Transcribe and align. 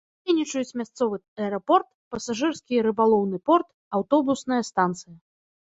Дзейнічаюць 0.27 0.77
мясцовы 0.79 1.19
аэрапорт, 1.43 1.87
пасажырскі 2.15 2.73
і 2.79 2.83
рыбалоўны 2.89 3.37
порт, 3.49 3.67
аўтобусная 4.01 4.63
станцыя. 4.73 5.15